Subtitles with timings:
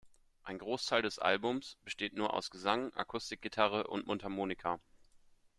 [0.41, 4.79] Ein Großteil des Albums besteht nur aus Gesang, Akustikgitarre und Mundharmonika.